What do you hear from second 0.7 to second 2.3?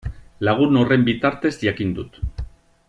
horren bitartez jakin dut.